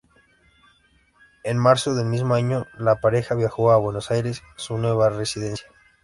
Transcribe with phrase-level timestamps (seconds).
[1.43, 5.67] En marzo del mismo año la pareja viajó a Buenos Aires, su nueva residencia.